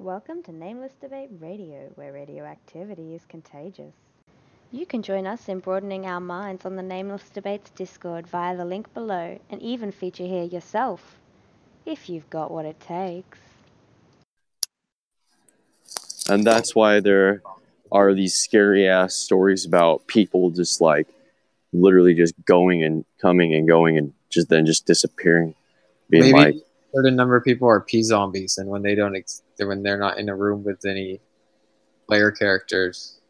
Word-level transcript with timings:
Welcome 0.00 0.44
to 0.44 0.52
Nameless 0.52 0.92
Debate 1.00 1.30
Radio, 1.40 1.90
where 1.96 2.12
radioactivity 2.12 3.16
is 3.16 3.22
contagious. 3.28 3.94
You 4.70 4.86
can 4.86 5.02
join 5.02 5.26
us 5.26 5.48
in 5.48 5.58
broadening 5.58 6.06
our 6.06 6.20
minds 6.20 6.64
on 6.64 6.76
the 6.76 6.84
Nameless 6.84 7.28
Debates 7.30 7.70
Discord 7.70 8.28
via 8.28 8.56
the 8.56 8.64
link 8.64 8.94
below 8.94 9.40
and 9.50 9.60
even 9.60 9.90
feature 9.90 10.24
here 10.24 10.44
yourself, 10.44 11.16
if 11.84 12.08
you've 12.08 12.30
got 12.30 12.52
what 12.52 12.64
it 12.64 12.78
takes. 12.78 13.38
and 16.28 16.44
that's 16.44 16.76
why 16.76 17.00
there 17.00 17.42
are 17.90 18.14
these 18.14 18.34
scary 18.34 18.86
ass 18.86 19.14
stories 19.14 19.64
about 19.64 20.06
people 20.06 20.50
just 20.50 20.80
like 20.80 21.08
literally 21.72 22.14
just 22.14 22.34
going 22.44 22.84
and 22.84 23.04
coming 23.20 23.52
and 23.52 23.66
going 23.66 23.98
and 23.98 24.12
just 24.30 24.48
then 24.48 24.64
just 24.64 24.86
disappearing 24.86 25.54
being 26.08 26.24
Maybe 26.24 26.38
like 26.38 26.54
a 26.54 26.60
certain 26.94 27.16
number 27.16 27.36
of 27.36 27.44
people 27.44 27.66
are 27.68 27.80
P 27.80 28.02
zombies, 28.02 28.58
and 28.58 28.68
when 28.68 28.82
they 28.82 28.94
don't, 28.94 29.16
ex- 29.16 29.42
when 29.66 29.82
they're 29.82 29.98
not 29.98 30.18
in 30.18 30.28
a 30.28 30.36
room 30.36 30.64
with 30.64 30.84
any 30.84 31.20
player 32.06 32.30
characters, 32.30 33.20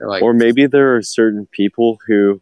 like, 0.00 0.22
or 0.22 0.32
maybe 0.32 0.66
there 0.66 0.96
are 0.96 1.02
certain 1.02 1.46
people 1.46 1.98
who 2.06 2.40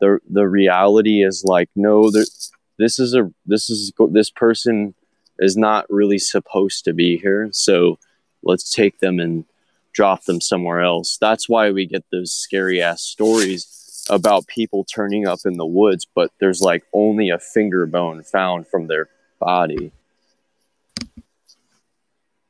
the 0.00 0.18
the 0.28 0.46
reality 0.46 1.22
is 1.22 1.44
like 1.44 1.70
no 1.74 2.10
this 2.10 2.98
is 2.98 3.14
a 3.14 3.30
this 3.46 3.70
is 3.70 3.92
this 4.10 4.30
person 4.30 4.94
is 5.38 5.56
not 5.56 5.86
really 5.88 6.18
supposed 6.18 6.84
to 6.84 6.92
be 6.92 7.16
here 7.18 7.48
so 7.52 7.98
let's 8.42 8.72
take 8.72 8.98
them 8.98 9.18
and 9.20 9.44
drop 9.92 10.24
them 10.24 10.40
somewhere 10.40 10.82
else. 10.82 11.16
That's 11.18 11.48
why 11.48 11.70
we 11.70 11.86
get 11.86 12.04
those 12.12 12.32
scary 12.32 12.82
ass 12.82 13.02
stories 13.02 14.06
about 14.10 14.46
people 14.46 14.84
turning 14.84 15.26
up 15.26 15.40
in 15.44 15.56
the 15.56 15.66
woods 15.66 16.06
but 16.14 16.30
there's 16.38 16.60
like 16.60 16.84
only 16.92 17.28
a 17.28 17.40
finger 17.40 17.86
bone 17.86 18.22
found 18.22 18.68
from 18.68 18.86
their 18.86 19.08
body 19.40 19.90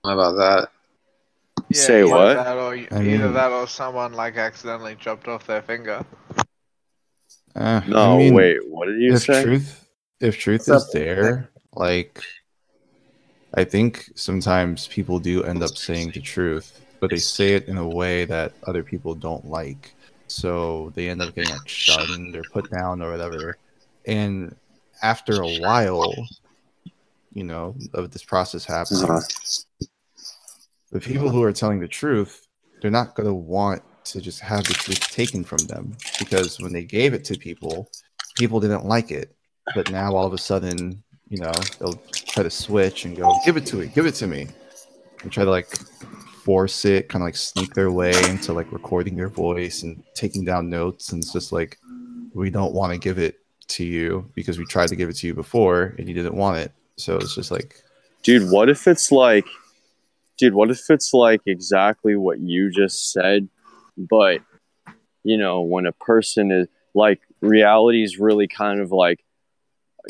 how 0.06 0.12
about 0.18 0.36
that? 0.36 0.68
Say 1.72 2.02
either 2.02 2.10
what? 2.10 2.34
That 2.34 2.56
or, 2.56 2.74
I 2.74 2.78
either 2.78 3.00
mean- 3.02 3.32
that 3.34 3.50
or 3.50 3.66
someone 3.66 4.12
like 4.12 4.36
accidentally 4.36 4.96
chopped 4.96 5.26
off 5.28 5.46
their 5.46 5.62
finger. 5.62 6.04
Uh, 7.54 7.80
no 7.88 8.14
I 8.14 8.18
mean, 8.18 8.34
wait 8.34 8.58
what 8.68 8.86
did 8.86 9.00
you 9.00 9.14
if 9.14 9.22
say 9.22 9.42
truth, 9.42 9.88
if 10.20 10.38
truth 10.38 10.68
What's 10.68 10.84
is 10.84 10.88
up? 10.88 10.92
there, 10.92 11.48
like, 11.72 12.22
I 13.54 13.64
think 13.64 14.10
sometimes 14.14 14.86
people 14.88 15.18
do 15.18 15.42
end 15.42 15.62
up 15.62 15.76
saying 15.76 16.10
the 16.12 16.20
truth, 16.20 16.80
but 17.00 17.10
they 17.10 17.16
say 17.16 17.54
it 17.54 17.66
in 17.66 17.78
a 17.78 17.88
way 17.88 18.26
that 18.26 18.52
other 18.66 18.82
people 18.82 19.14
don't 19.14 19.46
like. 19.46 19.94
So 20.28 20.92
they 20.94 21.08
end 21.08 21.22
up 21.22 21.34
getting 21.34 21.50
like 21.50 21.66
shunned 21.66 22.36
or 22.36 22.42
put 22.52 22.70
down 22.70 23.00
or 23.00 23.10
whatever. 23.10 23.56
And 24.06 24.54
after 25.02 25.40
a 25.40 25.48
while, 25.60 26.14
you 27.32 27.44
know, 27.44 27.74
of 27.94 28.10
this 28.10 28.24
process 28.24 28.64
happening, 28.66 29.04
Uh-huh. 29.04 29.20
The 30.96 31.06
people 31.06 31.28
who 31.28 31.42
are 31.42 31.52
telling 31.52 31.78
the 31.78 31.88
truth, 31.88 32.46
they're 32.80 32.90
not 32.90 33.14
going 33.14 33.26
to 33.26 33.34
want 33.34 33.82
to 34.04 34.18
just 34.18 34.40
have 34.40 34.64
the 34.64 34.72
truth 34.72 35.00
taken 35.10 35.44
from 35.44 35.58
them 35.66 35.94
because 36.18 36.58
when 36.58 36.72
they 36.72 36.84
gave 36.84 37.12
it 37.12 37.22
to 37.24 37.38
people, 37.38 37.90
people 38.34 38.60
didn't 38.60 38.86
like 38.86 39.10
it. 39.10 39.36
But 39.74 39.90
now 39.90 40.14
all 40.14 40.26
of 40.26 40.32
a 40.32 40.38
sudden, 40.38 41.02
you 41.28 41.38
know, 41.38 41.52
they'll 41.78 42.00
try 42.12 42.42
to 42.42 42.50
switch 42.50 43.04
and 43.04 43.14
go, 43.14 43.30
give 43.44 43.58
it 43.58 43.66
to 43.66 43.76
me, 43.76 43.88
give 43.88 44.06
it 44.06 44.14
to 44.14 44.26
me. 44.26 44.48
And 45.22 45.30
try 45.30 45.44
to 45.44 45.50
like 45.50 45.76
force 46.44 46.86
it, 46.86 47.10
kind 47.10 47.22
of 47.22 47.26
like 47.26 47.36
sneak 47.36 47.74
their 47.74 47.90
way 47.90 48.14
into 48.30 48.54
like 48.54 48.72
recording 48.72 49.16
their 49.16 49.28
voice 49.28 49.82
and 49.82 50.02
taking 50.14 50.46
down 50.46 50.70
notes. 50.70 51.12
And 51.12 51.22
it's 51.22 51.32
just 51.32 51.52
like, 51.52 51.78
we 52.32 52.48
don't 52.48 52.72
want 52.72 52.94
to 52.94 52.98
give 52.98 53.18
it 53.18 53.40
to 53.68 53.84
you 53.84 54.30
because 54.34 54.58
we 54.58 54.64
tried 54.64 54.88
to 54.88 54.96
give 54.96 55.10
it 55.10 55.16
to 55.16 55.26
you 55.26 55.34
before 55.34 55.94
and 55.98 56.08
you 56.08 56.14
didn't 56.14 56.36
want 56.36 56.58
it. 56.58 56.72
So 56.96 57.16
it's 57.16 57.34
just 57.34 57.50
like, 57.50 57.82
dude 58.22 58.50
what 58.50 58.68
if 58.68 58.86
it's 58.88 59.12
like 59.12 59.44
dude 60.36 60.54
what 60.54 60.70
if 60.70 60.88
it's 60.90 61.12
like 61.12 61.40
exactly 61.46 62.16
what 62.16 62.38
you 62.38 62.70
just 62.70 63.12
said 63.12 63.48
but 63.96 64.40
you 65.24 65.36
know 65.36 65.62
when 65.62 65.86
a 65.86 65.92
person 65.92 66.50
is 66.50 66.68
like 66.94 67.20
reality 67.40 68.02
is 68.02 68.18
really 68.18 68.48
kind 68.48 68.80
of 68.80 68.90
like 68.90 69.24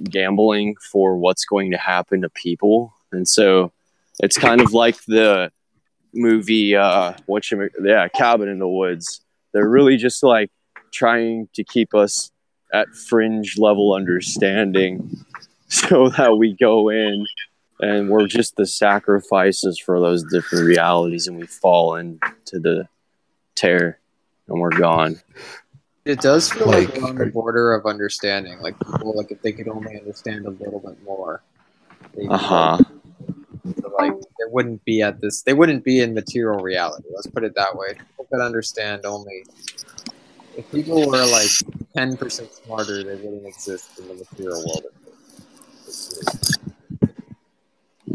gambling 0.04 0.76
for 0.92 1.16
what's 1.16 1.44
going 1.44 1.70
to 1.70 1.78
happen 1.78 2.22
to 2.22 2.30
people 2.30 2.92
and 3.12 3.26
so 3.26 3.72
it's 4.22 4.38
kind 4.38 4.60
of 4.60 4.72
like 4.72 4.96
the 5.04 5.50
movie 6.14 6.74
uh 6.74 7.12
what 7.26 7.50
you 7.50 7.68
yeah 7.82 8.08
cabin 8.08 8.48
in 8.48 8.58
the 8.58 8.68
woods. 8.68 9.20
They're 9.52 9.68
really 9.68 9.96
just 9.96 10.22
like 10.22 10.50
trying 10.92 11.48
to 11.54 11.64
keep 11.64 11.94
us 11.94 12.30
at 12.72 12.88
fringe 13.08 13.58
level 13.58 13.94
understanding 13.94 15.24
so 15.68 16.08
that 16.10 16.36
we 16.36 16.54
go 16.54 16.88
in 16.88 17.26
and 17.80 18.08
we're 18.08 18.26
just 18.26 18.56
the 18.56 18.66
sacrifices 18.66 19.78
for 19.78 20.00
those 20.00 20.24
different 20.24 20.64
realities 20.64 21.26
and 21.26 21.38
we 21.38 21.46
fall 21.46 21.96
into 21.96 22.58
the 22.58 22.88
tear 23.54 23.98
and 24.48 24.60
we're 24.60 24.70
gone 24.70 25.20
It 26.04 26.20
does 26.20 26.50
feel 26.52 26.66
like, 26.66 26.88
Like, 26.90 26.98
we're 26.98 27.08
on 27.08 27.16
the 27.16 27.26
border 27.26 27.74
of 27.74 27.84
understanding. 27.84 28.60
Like 28.60 28.78
people, 28.78 29.16
like 29.16 29.32
if 29.32 29.42
they 29.42 29.52
could 29.52 29.68
only 29.68 29.98
understand 29.98 30.46
a 30.46 30.50
little 30.50 30.78
bit 30.80 31.02
more, 31.02 31.42
uh-huh 32.30 32.78
like, 33.66 33.76
so, 33.80 33.92
like 33.98 34.12
they 34.12 34.44
wouldn't 34.50 34.84
be 34.84 35.02
at 35.02 35.20
this. 35.20 35.42
They 35.42 35.54
wouldn't 35.54 35.84
be 35.84 36.00
in 36.00 36.14
material 36.14 36.60
reality. 36.60 37.08
Let's 37.14 37.26
put 37.26 37.44
it 37.44 37.54
that 37.56 37.76
way. 37.76 37.94
People 37.94 38.26
could 38.30 38.40
understand 38.40 39.04
only. 39.04 39.44
If 40.56 40.70
people 40.70 41.08
were 41.08 41.24
like 41.26 41.50
ten 41.94 42.16
percent 42.16 42.52
smarter, 42.52 43.02
they 43.02 43.16
wouldn't 43.16 43.46
exist 43.46 43.98
in 43.98 44.08
the 44.08 44.14
material 44.14 44.64
world. 44.66 44.84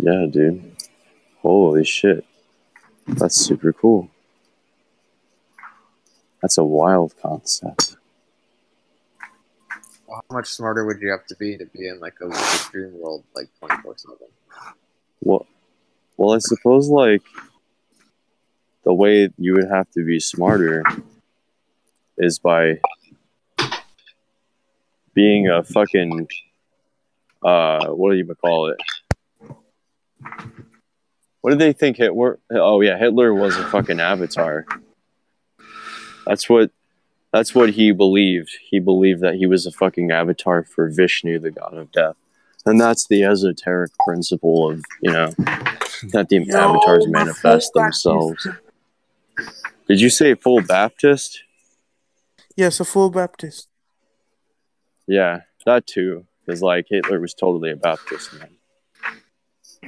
Yeah 0.02 0.26
dude. 0.30 0.76
Holy 1.42 1.86
shit. 1.86 2.26
That's 3.08 3.36
super 3.36 3.74
cool. 3.74 4.10
That's 6.42 6.58
a 6.58 6.64
wild 6.64 7.14
concept. 7.22 7.98
How 10.10 10.22
much 10.32 10.48
smarter 10.50 10.86
would 10.86 11.02
you 11.02 11.10
have 11.10 11.26
to 11.28 11.36
be 11.36 11.58
to 11.58 11.66
be 11.66 11.88
in 11.88 12.00
like 12.00 12.16
a 12.22 12.26
lucid 12.26 12.72
dream 12.72 13.00
world, 13.00 13.24
like 13.36 13.48
twenty 13.60 13.82
four 13.82 13.96
seven? 13.98 14.28
well 15.22 15.46
well 16.18 16.34
i 16.34 16.40
suppose 16.40 16.90
like 16.90 17.22
the 18.84 18.94
way 18.94 19.30
you 19.38 19.54
would 19.54 19.70
have 19.70 19.90
to 19.92 20.04
be 20.04 20.20
smarter 20.20 20.84
is 22.18 22.40
by 22.40 22.80
being 25.14 25.48
a 25.48 25.64
fucking 25.64 26.28
uh 27.44 27.88
what 27.90 28.12
do 28.12 28.18
you 28.18 28.36
call 28.36 28.70
it 28.70 28.78
what 31.42 31.52
did 31.52 31.60
they 31.60 31.74
think 31.74 31.98
hitler 31.98 32.40
oh 32.52 32.82
yeah 32.82 32.98
hitler 32.98 33.34
was 33.34 33.58
a 33.58 33.68
fucking 33.70 34.00
avatar 34.00 34.66
that's 36.26 36.50
what 36.50 36.72
that's 37.32 37.56
what 37.56 37.70
he 37.72 37.92
believed 37.92 38.52
he 38.70 38.80
believed 38.80 39.22
that 39.22 39.36
he 39.36 39.46
was 39.46 39.66
a 39.66 39.72
fucking 39.72 40.12
avatar 40.12 40.64
for 40.64 40.90
vishnu 40.90 41.40
the 41.40 41.52
god 41.52 41.74
of 41.74 41.92
death 41.92 42.16
and 42.66 42.80
that's 42.80 43.08
the 43.08 43.24
esoteric 43.24 43.92
principle 44.06 44.70
of 44.70 44.84
you 45.02 45.12
know 45.12 45.32
that 46.12 46.28
the 46.30 46.44
Yo, 46.44 46.58
avatars 46.58 47.08
manifest 47.08 47.72
themselves 47.74 48.48
did 49.88 50.00
you 50.00 50.10
say 50.10 50.36
full 50.36 50.62
baptist 50.62 51.44
Yes, 52.56 52.80
a 52.80 52.86
full 52.86 53.10
Baptist. 53.10 53.68
Yeah, 55.08 55.42
that 55.66 55.88
too. 55.88 56.26
Because 56.46 56.62
like 56.62 56.88
Hitler 56.90 57.20
was 57.20 57.34
totally 57.34 57.72
a 57.72 57.76
Baptist 57.76 58.34
man. 58.34 58.50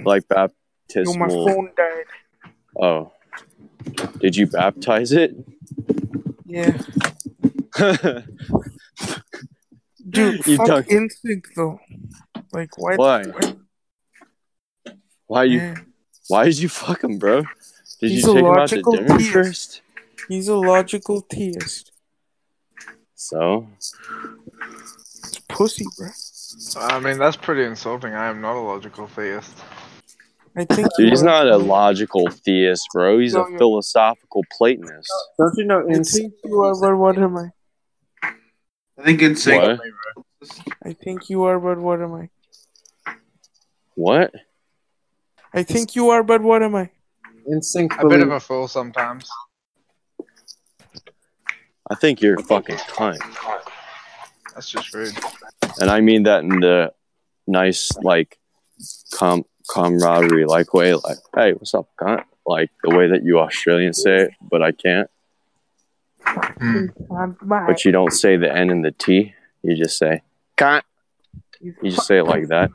Like 0.04 0.24
Yo, 0.30 0.36
my 0.36 0.48
baptismal. 0.88 1.48
phone 1.48 1.72
died. 1.78 2.06
Oh, 2.82 3.12
did 4.20 4.36
you 4.36 4.48
baptize 4.48 5.12
it? 5.12 5.36
Yeah. 6.46 6.78
Dude, 10.10 10.46
You 10.46 10.58
fuck 10.58 10.68
talk- 10.68 10.90
instinct 10.92 11.50
though. 11.56 11.80
Like 12.52 12.78
why? 12.78 12.96
Why? 12.96 13.24
why- 13.26 13.56
why 15.28 15.44
you? 15.46 15.58
yeah. 15.60 15.76
Why 16.28 16.46
did 16.46 16.60
you 16.60 16.70
fuck 16.70 17.04
him, 17.04 17.18
bro? 17.18 17.42
Did 18.00 18.12
He's 18.12 18.24
you 18.26 18.32
a 18.32 18.34
take 18.36 18.44
him 18.44 18.52
out 18.58 18.70
to 18.70 18.82
dinner 18.82 19.18
theist. 19.18 19.32
first? 19.32 19.82
He's 20.28 20.48
a 20.48 20.56
logical 20.56 21.22
theist. 21.22 21.92
So 23.16 23.68
It's 23.78 25.40
pussy, 25.48 25.86
bro. 25.98 26.10
I 26.78 27.00
mean, 27.00 27.18
that's 27.18 27.36
pretty 27.38 27.64
insulting. 27.64 28.14
I 28.14 28.28
am 28.28 28.42
not 28.42 28.56
a 28.56 28.60
logical 28.62 29.08
theist. 29.08 29.58
I 30.56 30.66
think 30.66 30.88
dude, 30.98 31.10
he's 31.10 31.24
not 31.24 31.48
a 31.48 31.58
logical 31.58 32.30
theist, 32.30 32.88
bro. 32.94 33.18
He's 33.20 33.34
No, 33.34 33.44
a 33.44 33.48
you're- 33.48 33.58
philosophical 33.58 34.44
Platonist. 34.56 35.12
Don't 35.40 35.58
you 35.58 35.66
know? 35.66 35.88
I 35.90 36.04
think 36.04 36.34
you 36.44 36.60
are, 36.62 36.80
but 36.80 36.96
what 36.96 37.18
am 37.18 37.38
I? 37.38 37.48
I 38.24 39.04
think 39.04 39.22
in 39.24 39.36
sync. 39.36 39.64
What? 39.64 39.80
I 40.86 40.94
think 40.94 41.30
you 41.30 41.44
are, 41.44 41.60
but 41.60 41.80
what 41.80 42.02
am 42.02 42.14
I? 42.14 42.30
What? 43.96 44.32
I 45.54 45.64
think 45.64 45.96
you 45.96 46.10
are, 46.10 46.22
but 46.24 46.42
what 46.42 46.62
am 46.62 46.76
I? 46.76 46.90
Instinct 47.50 47.96
A 48.00 48.08
bit 48.08 48.22
of 48.22 48.32
a 48.32 48.40
fool 48.40 48.68
sometimes. 48.68 49.30
I 51.90 51.96
think 51.96 52.22
you're 52.22 52.36
a 52.36 52.44
fucking 52.44 52.78
cunt, 52.78 53.20
That's 54.54 54.70
just 54.70 54.94
rude. 54.94 55.14
and 55.82 55.90
I 55.90 56.02
mean 56.02 56.24
that 56.24 56.42
in 56.44 56.60
the 56.60 56.94
nice, 57.46 57.92
like, 57.98 58.40
com 59.14 59.44
camaraderie 59.70 60.46
like 60.46 60.74
way. 60.74 60.94
Like, 60.94 61.18
hey, 61.36 61.54
what's 61.54 61.74
up, 61.74 61.90
cunt? 62.00 62.26
like 62.46 62.70
the 62.84 62.96
way 62.96 63.08
that 63.08 63.24
you 63.24 63.40
Australians 63.40 64.02
say 64.02 64.24
it, 64.24 64.32
but 64.42 64.62
I 64.62 64.72
can't. 64.72 65.10
Hmm. 66.26 66.86
But 67.42 67.84
you 67.86 67.92
don't 67.92 68.12
say 68.12 68.38
the 68.38 68.54
N 68.54 68.70
and 68.70 68.84
the 68.84 68.92
T. 68.92 69.34
You 69.62 69.76
just 69.76 69.98
say 69.98 70.22
can't. 70.58 70.86
You 71.62 71.74
just 71.84 72.08
say 72.08 72.18
it 72.18 72.26
like 72.26 72.48
that. 72.50 72.72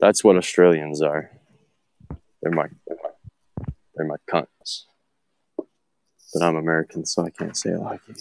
That's 0.00 0.24
what 0.24 0.36
Australians 0.36 1.00
are. 1.02 1.30
They're 2.42 2.52
my, 2.52 2.66
they're 2.86 2.96
my, 3.02 3.10
they're 3.94 4.06
my 4.06 4.16
cunts. 4.28 4.84
But 6.34 6.42
I'm 6.42 6.56
American, 6.56 7.06
so 7.06 7.24
I 7.24 7.30
can't 7.30 7.56
say 7.56 7.70
it 7.70 7.78
like 7.78 8.00
you 8.08 8.14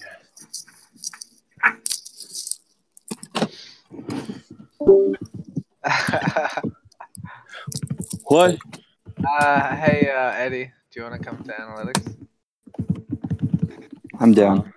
guys. 5.84 6.62
What? 8.32 8.58
uh, 9.28 9.76
hey, 9.76 10.10
uh, 10.10 10.32
Eddie, 10.32 10.72
do 10.90 11.00
you 11.00 11.04
want 11.04 11.22
to 11.22 11.28
come 11.30 11.44
to 11.44 11.52
analytics? 11.52 12.16
I'm 14.22 14.32
down. 14.34 14.72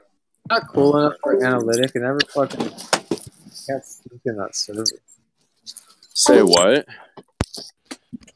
Not 0.51 0.63
cool 0.73 0.97
enough 0.99 1.13
for 1.23 1.41
analytic. 1.45 1.93
I 1.95 2.01
never 2.01 2.19
fucking 2.35 2.59
can't 2.69 3.85
sneak 3.85 4.21
in 4.25 4.37
that 4.39 4.57
server. 4.57 4.83
Say 6.15 6.43
what? 6.43 6.85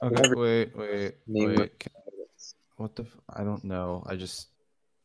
Okay, 0.05 0.35
wait, 0.37 0.77
wait, 0.79 1.15
Name 1.27 1.57
wait. 1.57 1.89
What 2.77 2.95
the? 2.95 3.03
F- 3.03 3.17
I 3.35 3.43
don't 3.43 3.65
know. 3.65 4.05
I 4.07 4.15
just 4.15 4.47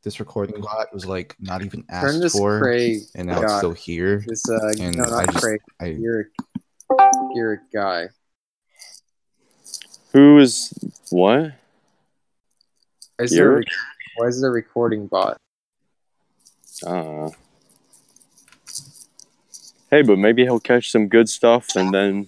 this 0.03 0.19
recording 0.19 0.61
bot 0.61 0.93
was 0.93 1.07
like 1.07 1.35
not 1.39 1.63
even 1.63 1.81
Turn 1.85 2.05
asked 2.05 2.21
this 2.21 2.37
for, 2.37 2.59
Craig. 2.59 2.99
and 3.15 3.29
now 3.29 3.41
it's 3.41 3.51
guy. 3.51 3.57
still 3.57 3.73
here. 3.73 4.23
This 4.27 4.47
uh, 4.47 4.73
and 4.79 4.95
no, 4.95 5.05
I 5.05 5.09
not 5.25 5.31
just- 5.33 5.43
Craig. 5.43 5.59
I 5.81 5.85
You're 5.87 6.25
you're 7.33 7.53
a 7.53 7.57
guy. 7.73 8.09
Who 10.13 10.37
is 10.37 10.71
what? 11.09 11.53
Is 13.19 13.31
there 13.31 13.51
rec- 13.51 13.65
why 14.15 14.27
is 14.27 14.41
there 14.41 14.51
a 14.51 14.53
recording 14.53 15.07
bot? 15.07 15.37
Uh, 16.85 17.29
hey, 19.89 20.03
but 20.03 20.17
maybe 20.17 20.43
he'll 20.43 20.59
catch 20.59 20.91
some 20.91 21.07
good 21.07 21.29
stuff 21.29 21.75
and 21.75 21.93
then 21.93 22.27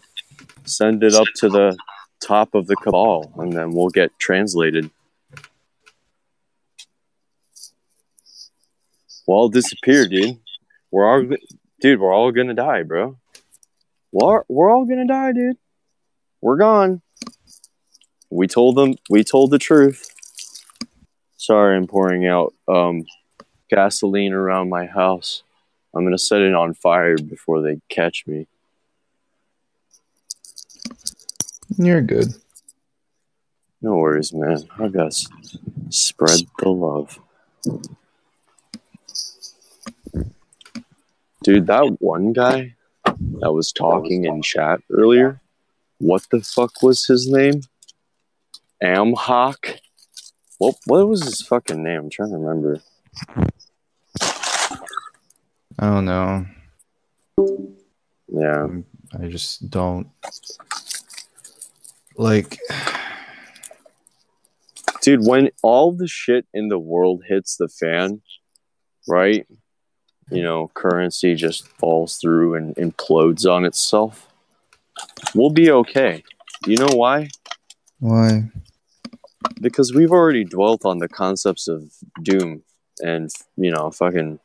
send 0.65 1.03
it 1.03 1.13
up 1.13 1.27
to 1.35 1.49
the 1.49 1.77
top 2.21 2.55
of 2.55 2.65
the 2.65 2.75
cabal, 2.75 3.31
and 3.37 3.53
then 3.53 3.71
we'll 3.71 3.89
get 3.89 4.17
translated. 4.17 4.89
We'll 9.27 9.37
all 9.37 9.49
disappear, 9.49 10.07
dude. 10.07 10.39
We're 10.91 11.07
all, 11.07 11.23
dude. 11.81 11.99
We're 11.99 12.13
all 12.13 12.31
gonna 12.31 12.53
die, 12.53 12.83
bro. 12.83 13.17
We're 14.11 14.43
we're 14.47 14.71
all 14.71 14.85
gonna 14.85 15.07
die, 15.07 15.33
dude. 15.33 15.57
We're 16.41 16.57
gone. 16.57 17.01
We 18.30 18.48
told 18.48 18.75
them. 18.75 18.95
We 19.10 19.24
told 19.24 19.51
the 19.51 19.60
truth. 19.60 20.10
Sorry, 21.38 21.75
I'm 21.77 21.88
pouring 21.88 22.25
out 22.27 22.54
um 22.68 23.06
gasoline 23.69 24.33
around 24.33 24.69
my 24.69 24.86
house. 24.86 25.44
I'm 25.95 26.04
gonna 26.04 26.18
set 26.18 26.42
it 26.42 26.54
on 26.54 26.74
fire 26.74 27.18
before 27.18 27.62
they 27.62 27.80
catch 27.89 28.25
me. 28.27 28.48
You're 31.77 32.01
good. 32.01 32.33
No 33.81 33.95
worries, 33.98 34.33
man. 34.33 34.57
I 34.80 34.88
gotta 34.88 35.07
s- 35.07 35.28
spread 35.89 36.39
the 36.60 36.69
love. 36.69 37.19
Dude, 41.44 41.68
that 41.68 41.98
one 42.00 42.33
guy 42.33 42.75
that 43.39 43.54
was 43.54 43.71
talking 43.71 44.25
in 44.25 44.42
chat 44.42 44.81
earlier, 44.89 45.39
what 46.00 46.25
the 46.31 46.42
fuck 46.42 46.81
was 46.81 47.06
his 47.06 47.28
name? 47.30 47.62
Amhawk? 48.83 49.80
What 50.57 50.75
what 50.86 51.07
was 51.07 51.24
his 51.24 51.42
fucking 51.42 51.83
name? 51.83 52.00
I'm 52.01 52.10
trying 52.10 52.31
to 52.31 52.38
remember. 52.38 52.81
I 55.77 55.88
don't 55.88 56.06
know. 56.06 56.45
Yeah. 58.27 58.68
I 59.19 59.27
just 59.27 59.69
don't 59.69 60.07
like. 62.18 62.57
dude 65.01 65.25
when 65.25 65.50
all 65.62 65.92
the 65.92 66.07
shit 66.07 66.45
in 66.54 66.69
the 66.69 66.80
world 66.80 67.24
hits 67.28 67.57
the 67.57 67.68
fan 67.68 68.21
right 69.07 69.45
you 70.31 70.42
know 70.42 70.71
currency 70.74 71.36
just 71.36 71.68
falls 71.68 72.18
through 72.18 72.56
and 72.56 72.75
implodes 72.75 73.45
on 73.45 73.66
itself 73.66 74.28
we'll 75.36 75.51
be 75.51 75.69
okay 75.69 76.24
you 76.66 76.75
know 76.78 76.95
why 76.95 77.30
Why? 78.00 78.50
Because 79.62 79.94
we've 79.94 80.12
already 80.12 80.44
dwelt 80.44 80.86
on 80.86 81.00
the 81.00 81.07
concepts 81.09 81.68
of 81.68 81.92
doom 82.21 82.63
and 83.01 83.30
you 83.57 83.71
know 83.71 83.92
fucking 83.92 84.39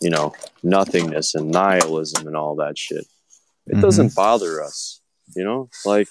you 0.00 0.10
know 0.10 0.32
nothingness 0.62 1.34
and 1.34 1.50
nihilism 1.50 2.26
and 2.26 2.36
all 2.36 2.54
that 2.56 2.76
shit. 2.78 3.06
It 3.66 3.76
Mhm. 3.76 3.82
doesn't 3.82 4.14
bother 4.14 4.62
us 4.62 5.00
you 5.36 5.44
know? 5.44 5.68
Like 5.84 6.08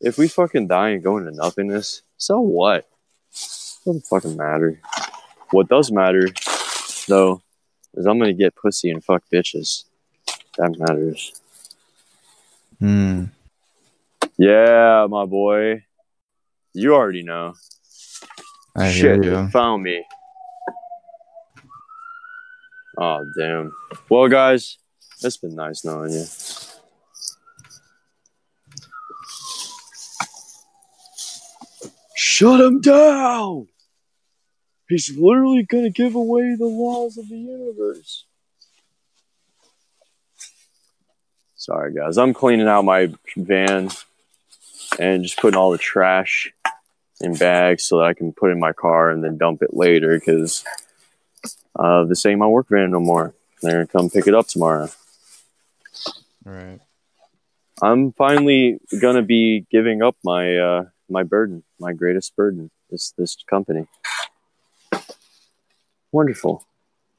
if 0.00 0.16
we 0.16 0.26
fucking 0.26 0.66
die 0.68 0.90
and 0.90 1.02
go 1.02 1.18
into 1.18 1.30
nothingness 1.30 2.02
so 2.16 2.40
what? 2.40 2.88
Doesn't 3.84 4.06
fucking 4.06 4.36
matter. 4.36 4.80
What 5.50 5.68
does 5.68 5.90
matter 5.92 6.26
though 7.08 7.42
is 7.94 8.06
i'm 8.06 8.18
gonna 8.18 8.32
get 8.32 8.54
pussy 8.54 8.90
and 8.90 9.02
fuck 9.04 9.22
bitches. 9.32 9.84
That 10.56 10.78
matters. 10.78 11.32
Hmm. 12.78 13.24
yeah 14.38 15.06
my 15.10 15.24
boy 15.26 15.84
you 16.74 16.94
already 16.94 17.22
know 17.22 17.54
I 18.76 18.90
Shit, 18.90 19.24
you. 19.24 19.48
found 19.48 19.82
me. 19.82 20.04
Oh 22.98 23.24
damn. 23.38 23.72
Well, 24.08 24.28
guys, 24.28 24.78
it's 25.22 25.36
been 25.38 25.54
nice 25.54 25.84
knowing 25.84 26.12
you. 26.12 26.24
Shut 32.14 32.60
him 32.60 32.80
down. 32.80 33.68
He's 34.88 35.16
literally 35.16 35.62
gonna 35.62 35.90
give 35.90 36.14
away 36.14 36.56
the 36.56 36.66
laws 36.66 37.16
of 37.16 37.28
the 37.28 37.36
universe. 37.36 38.24
Sorry, 41.54 41.92
guys. 41.94 42.18
I'm 42.18 42.34
cleaning 42.34 42.66
out 42.66 42.84
my 42.84 43.12
van 43.36 43.90
and 44.98 45.22
just 45.22 45.38
putting 45.38 45.58
all 45.58 45.70
the 45.70 45.78
trash 45.78 46.52
in 47.20 47.34
bags 47.34 47.84
so 47.84 47.98
that 47.98 48.04
I 48.04 48.14
can 48.14 48.32
put 48.32 48.50
in 48.50 48.58
my 48.58 48.72
car 48.72 49.10
and 49.10 49.22
then 49.22 49.36
dump 49.36 49.62
it 49.62 49.74
later 49.74 50.18
because 50.18 50.64
uh, 51.78 52.04
this 52.04 52.24
ain't 52.26 52.38
my 52.38 52.46
work 52.46 52.68
van 52.68 52.90
no 52.90 53.00
more. 53.00 53.34
They're 53.62 53.72
gonna 53.72 53.86
come 53.86 54.10
pick 54.10 54.26
it 54.26 54.34
up 54.34 54.48
tomorrow. 54.48 54.88
Right. 56.44 56.80
I'm 57.82 58.12
finally 58.12 58.78
gonna 59.00 59.22
be 59.22 59.66
giving 59.70 60.02
up 60.02 60.16
my 60.24 60.56
uh, 60.56 60.84
my 61.08 61.22
burden, 61.22 61.62
my 61.78 61.92
greatest 61.92 62.34
burden, 62.36 62.70
this 62.90 63.12
this 63.16 63.36
company. 63.48 63.86
Wonderful. 66.12 66.66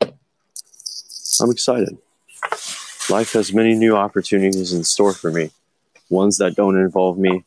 I'm 0.02 1.50
excited. 1.50 1.98
Life 3.10 3.34
has 3.34 3.54
many 3.54 3.74
new 3.74 3.96
opportunities 3.96 4.74
in 4.74 4.84
store 4.84 5.14
for 5.14 5.32
me. 5.32 5.52
Ones 6.10 6.38
that 6.38 6.56
don't 6.56 6.78
involve 6.78 7.18
me 7.18 7.46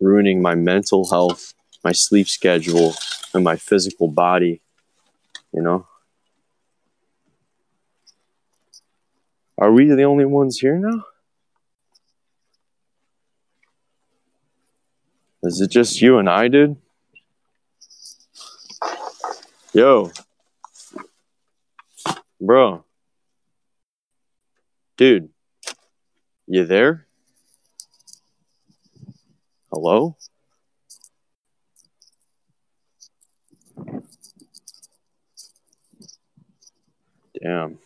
ruining 0.00 0.42
my 0.42 0.54
mental 0.54 1.08
health, 1.10 1.54
my 1.84 1.92
sleep 1.92 2.28
schedule, 2.28 2.94
and 3.34 3.44
my 3.44 3.56
physical 3.56 4.08
body. 4.08 4.60
You 5.52 5.62
know? 5.62 5.86
Are 9.58 9.70
we 9.70 9.86
the 9.88 10.04
only 10.04 10.24
ones 10.24 10.58
here 10.58 10.78
now? 10.78 11.04
Is 15.42 15.60
it 15.60 15.70
just 15.70 16.00
you 16.00 16.18
and 16.18 16.28
I, 16.28 16.48
dude? 16.48 16.76
Yo. 19.72 20.10
Bro. 22.40 22.84
Dude. 24.96 25.30
You 26.46 26.64
there? 26.66 27.06
Hello? 29.72 30.16
Damn. 37.40 37.78